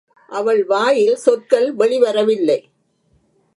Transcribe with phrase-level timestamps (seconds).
[0.29, 2.59] அவள் வாயில் சொற்கள் வெளிவர வில்லை.